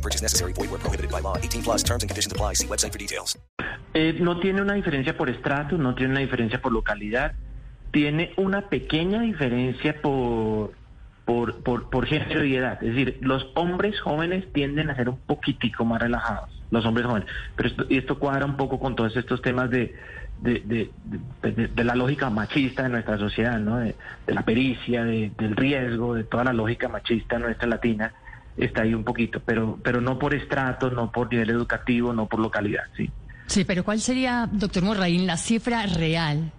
No 0.00 0.02
purchase 0.02 0.22
necessary. 0.22 0.52
Void 0.54 0.70
where 0.70 0.80
prohibited 0.80 1.10
by 1.10 1.20
law. 1.20 1.36
18 1.36 1.62
plus 1.62 1.82
terms 1.82 2.02
and 2.02 2.08
conditions 2.08 2.32
apply. 2.32 2.54
See 2.54 2.66
website 2.66 2.92
for 2.92 2.98
details. 2.98 3.36
Eh, 3.92 4.16
no 4.20 4.38
tiene 4.40 4.62
una 4.62 4.72
diferencia 4.74 5.14
por 5.16 5.28
estrato, 5.28 5.76
no 5.76 5.94
tiene 5.94 6.12
una 6.12 6.20
diferencia 6.20 6.60
por 6.62 6.72
localidad, 6.72 7.32
tiene 7.92 8.32
una 8.36 8.68
pequeña 8.70 9.20
diferencia 9.20 10.00
por, 10.00 10.72
por, 11.26 11.62
por, 11.62 11.90
por 11.90 12.06
género 12.06 12.44
y 12.44 12.56
edad. 12.56 12.82
Es 12.82 12.94
decir, 12.94 13.18
los 13.20 13.46
hombres 13.56 14.00
jóvenes 14.00 14.44
tienden 14.54 14.88
a 14.90 14.94
ser 14.96 15.08
un 15.10 15.18
poquitico 15.18 15.84
más 15.84 16.00
relajados, 16.00 16.48
los 16.70 16.86
hombres 16.86 17.06
jóvenes. 17.06 17.28
Pero 17.56 17.68
esto, 17.68 17.84
y 17.90 17.98
esto 17.98 18.18
cuadra 18.18 18.46
un 18.46 18.56
poco 18.56 18.78
con 18.78 18.94
todos 18.96 19.14
estos 19.16 19.42
temas 19.42 19.68
de, 19.70 19.94
de, 20.40 20.62
de, 21.42 21.68
de- 21.68 21.84
la 21.84 21.94
lógica 21.96 22.30
machista 22.30 22.84
de 22.84 22.90
nuestra 22.90 23.18
sociedad, 23.18 23.58
¿no? 23.58 23.78
de, 23.78 23.96
la 24.28 24.42
pericia, 24.44 25.04
de- 25.04 25.32
del 25.36 25.56
riesgo, 25.56 26.14
de 26.14 26.22
toda 26.24 26.44
la 26.44 26.52
lógica 26.54 26.88
machista 26.88 27.38
nuestra 27.40 27.66
latina. 27.68 28.14
Está 28.56 28.82
ahí 28.82 28.94
un 28.94 29.04
poquito, 29.04 29.40
pero, 29.44 29.78
pero 29.82 30.00
no 30.00 30.18
por 30.18 30.34
estrato, 30.34 30.90
no 30.90 31.10
por 31.10 31.30
nivel 31.30 31.50
educativo, 31.50 32.12
no 32.12 32.26
por 32.26 32.40
localidad, 32.40 32.84
sí. 32.96 33.10
Sí, 33.46 33.64
pero 33.64 33.84
¿cuál 33.84 34.00
sería, 34.00 34.48
doctor 34.50 34.84
Morraín, 34.84 35.26
la 35.26 35.36
cifra 35.36 35.86
real 35.86 36.52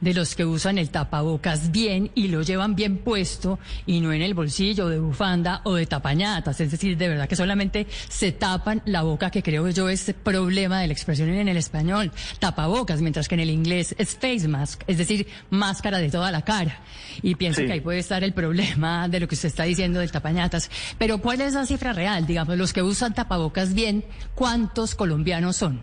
de 0.00 0.14
los 0.14 0.34
que 0.34 0.44
usan 0.44 0.78
el 0.78 0.90
tapabocas 0.90 1.70
bien 1.72 2.10
y 2.14 2.28
lo 2.28 2.42
llevan 2.42 2.74
bien 2.74 2.98
puesto 2.98 3.58
y 3.86 4.00
no 4.00 4.12
en 4.12 4.22
el 4.22 4.34
bolsillo 4.34 4.88
de 4.88 4.98
bufanda 4.98 5.60
o 5.64 5.74
de 5.74 5.86
tapañatas? 5.86 6.60
Es 6.60 6.70
decir, 6.70 6.96
de 6.96 7.08
verdad 7.08 7.28
que 7.28 7.36
solamente 7.36 7.86
se 8.08 8.32
tapan 8.32 8.82
la 8.86 9.02
boca, 9.02 9.30
que 9.30 9.42
creo 9.42 9.68
yo 9.70 9.88
es 9.88 10.14
problema 10.22 10.80
de 10.80 10.86
la 10.88 10.92
expresión 10.92 11.28
en 11.30 11.48
el 11.48 11.56
español, 11.56 12.12
tapabocas, 12.38 13.00
mientras 13.00 13.28
que 13.28 13.34
en 13.36 13.40
el 13.40 13.50
inglés 13.50 13.94
es 13.98 14.14
face 14.14 14.48
mask, 14.48 14.82
es 14.86 14.98
decir, 14.98 15.26
máscara 15.50 15.98
de 15.98 16.10
toda 16.10 16.30
la 16.30 16.42
cara. 16.42 16.80
Y 17.22 17.34
pienso 17.34 17.60
Sí. 17.60 17.66
que 17.66 17.72
ahí 17.72 17.80
puede 17.80 17.98
estar 18.00 18.22
el 18.22 18.32
problema 18.34 19.08
de 19.08 19.20
lo 19.20 19.28
que 19.28 19.34
usted 19.34 19.48
está 19.48 19.64
diciendo 19.64 20.00
del 20.00 20.10
tapañatas. 20.10 20.70
Pero 20.98 21.18
¿cuál 21.18 21.40
es 21.40 21.54
la 21.54 21.64
cifra 21.66 21.92
real? 21.92 22.26
Digamos, 22.26 22.56
los 22.58 22.72
que 22.72 22.82
usan 22.82 23.14
tapabocas 23.14 23.72
bien, 23.74 24.04
¿cuántos 24.34 24.94
colombianos 24.94 25.56
son? 25.56 25.82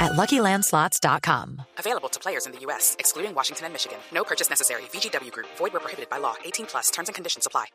at 0.00 0.12
luckylandslots.com. 0.12 1.62
Available 1.78 2.08
to 2.08 2.20
players 2.20 2.46
in 2.46 2.52
the 2.52 2.60
U.S., 2.66 2.96
excluding 2.98 3.34
Washington 3.34 3.66
and 3.66 3.74
Michigan. 3.74 3.98
No 4.12 4.24
purchase 4.24 4.48
necessary. 4.48 4.82
VGW 4.92 5.30
Group, 5.32 5.48
void 5.56 5.72
where 5.72 5.80
prohibited 5.80 6.08
by 6.08 6.18
law. 6.18 6.34
18 6.44 6.66
plus 6.66 6.90
terms 6.90 7.08
and 7.08 7.14
conditions 7.14 7.46
apply. 7.46 7.66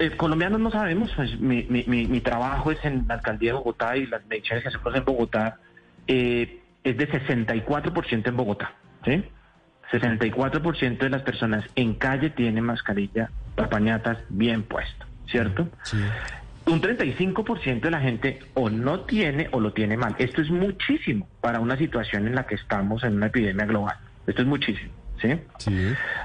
Eh, 0.00 0.16
colombianos 0.16 0.58
no 0.58 0.70
sabemos, 0.70 1.10
pues 1.14 1.38
mi, 1.38 1.64
mi, 1.64 1.84
mi, 1.86 2.06
mi 2.06 2.20
trabajo 2.22 2.70
es 2.70 2.82
en 2.82 3.04
la 3.06 3.14
alcaldía 3.14 3.52
de 3.52 3.58
Bogotá 3.58 3.96
y 3.96 4.06
las 4.06 4.24
mediciones 4.24 4.62
que 4.62 4.68
hacemos 4.70 4.94
en 4.94 5.04
Bogotá 5.04 5.60
eh, 6.06 6.62
es 6.82 6.96
de 6.96 7.08
64% 7.10 8.26
en 8.26 8.36
Bogotá, 8.36 8.74
¿sí? 9.04 9.22
64% 9.92 10.98
de 10.98 11.10
las 11.10 11.22
personas 11.22 11.64
en 11.74 11.94
calle 11.94 12.30
tienen 12.30 12.64
mascarilla, 12.64 13.30
tapañatas 13.54 14.18
bien 14.30 14.62
puesto, 14.62 15.06
¿cierto? 15.30 15.68
Un 16.66 16.80
35% 16.80 17.80
de 17.80 17.90
la 17.90 18.00
gente 18.00 18.40
o 18.54 18.68
no 18.68 19.00
tiene 19.00 19.48
o 19.52 19.60
lo 19.60 19.72
tiene 19.72 19.96
mal. 19.96 20.16
Esto 20.18 20.42
es 20.42 20.50
muchísimo 20.50 21.28
para 21.40 21.60
una 21.60 21.76
situación 21.76 22.26
en 22.26 22.34
la 22.34 22.46
que 22.46 22.56
estamos 22.56 23.04
en 23.04 23.16
una 23.16 23.26
epidemia 23.26 23.66
global. 23.66 23.96
Esto 24.26 24.42
es 24.42 24.48
muchísimo, 24.48 24.92
¿sí? 25.22 25.38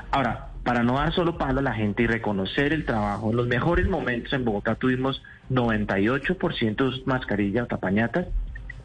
Ahora, 0.09 0.47
para 0.63 0.84
no 0.84 0.96
dar 0.96 1.13
solo 1.13 1.38
palo 1.38 1.59
a 1.59 1.63
la 1.63 1.74
gente 1.74 2.03
y 2.03 2.07
reconocer 2.07 2.74
el 2.74 2.85
trabajo, 2.85 3.30
en 3.30 3.38
los 3.38 3.47
mejores 3.47 3.88
momentos 3.88 4.34
en 4.34 4.44
Bogotá 4.44 4.75
tuvimos 4.75 5.22
98% 5.51 6.75
de 6.75 7.03
mascarilla 7.06 7.63
o 7.63 7.68
tapañatas 7.68 8.28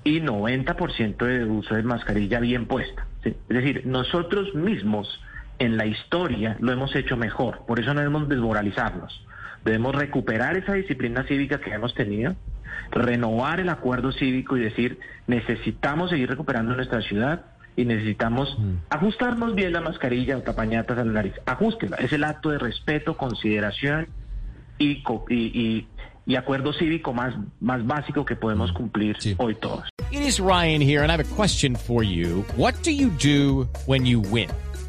y 0.05 0.21
90% 0.21 1.17
de 1.17 1.45
uso 1.45 1.75
de 1.75 1.83
mascarilla 1.83 2.39
bien 2.41 2.67
puesta. 2.67 3.07
¿sí? 3.25 3.35
Es 3.49 3.57
decir, 3.57 3.83
nosotros 3.87 4.55
mismos 4.55 5.21
en 5.59 5.77
la 5.77 5.87
historia 5.87 6.57
lo 6.61 6.73
hemos 6.73 6.95
hecho 6.95 7.17
mejor, 7.17 7.61
por 7.67 7.81
eso 7.81 7.93
no 7.95 8.01
debemos 8.01 8.29
desmoralizarnos. 8.29 9.23
Debemos 9.67 9.95
recuperar 9.95 10.57
esa 10.57 10.73
disciplina 10.73 11.25
cívica 11.29 11.61
que 11.61 11.71
hemos 11.71 11.93
tenido, 11.95 12.35
renovar 12.93 13.61
el 13.61 13.69
acuerdo 13.69 14.13
cívico 14.13 14.57
y 14.57 14.61
decir, 14.61 14.99
necesitamos 15.27 16.11
seguir 16.11 16.29
recuperando 16.31 16.75
nuestra 16.75 17.03
ciudad 17.03 17.47
y 17.77 17.85
necesitamos 17.85 18.57
ajustarnos 18.89 19.55
bien 19.55 19.73
la 19.73 19.81
mascarilla 19.83 20.39
o 20.39 20.41
tapañatas 20.43 20.97
a 20.99 21.05
la 21.05 21.13
nariz. 21.13 21.35
Ajústela. 21.45 21.97
Es 21.97 22.13
el 22.13 22.25
acto 22.25 22.51
de 22.51 22.59
respeto, 22.59 23.17
consideración 23.17 24.09
y, 24.79 25.03
y, 25.29 25.35
y- 25.35 25.87
y 26.29 26.35
acuerdo 26.35 26.73
cívico 26.73 27.13
más, 27.13 27.35
más 27.61 27.87
básico 27.87 28.25
que 28.25 28.35
podemos 28.35 28.73
cumplir 28.73 29.17
hoy 29.37 29.55
todos. 29.55 29.85
It 30.11 30.23
is 30.23 30.41
Ryan 30.41 30.81
here, 30.81 31.03
and 31.03 31.11
I 31.11 31.15
have 31.17 31.21
a 31.21 31.37
question 31.37 31.77
for 31.77 32.03
you. 32.03 32.45
What 32.57 32.75
do 32.83 32.91
you 32.91 33.11
do 33.11 33.69
when 33.87 34.05
you 34.07 34.21
win? 34.33 34.49